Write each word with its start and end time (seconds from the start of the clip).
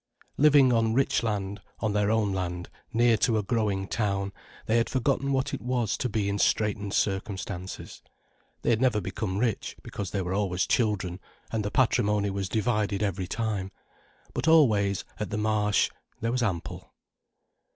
Living 0.37 0.73
on 0.73 0.95
rich 0.95 1.21
land, 1.21 1.61
on 1.79 1.93
their 1.93 2.09
own 2.09 2.33
land, 2.33 2.71
near 2.91 3.15
to 3.17 3.37
a 3.37 3.43
growing 3.43 3.87
town, 3.87 4.33
they 4.65 4.77
had 4.77 4.89
forgotten 4.89 5.31
what 5.31 5.53
it 5.53 5.61
was 5.61 5.95
to 5.95 6.09
be 6.09 6.27
in 6.27 6.39
straitened 6.39 6.91
circumstances. 6.91 8.01
They 8.63 8.71
had 8.71 8.81
never 8.81 8.99
become 8.99 9.37
rich, 9.37 9.75
because 9.83 10.09
there 10.09 10.23
were 10.23 10.33
always 10.33 10.65
children, 10.65 11.19
and 11.51 11.63
the 11.63 11.69
patrimony 11.69 12.31
was 12.31 12.49
divided 12.49 13.03
every 13.03 13.27
time. 13.27 13.71
But 14.33 14.47
always, 14.47 15.05
at 15.19 15.29
the 15.29 15.37
Marsh, 15.37 15.91
there 16.19 16.31
was 16.31 16.41
ample. 16.41 16.95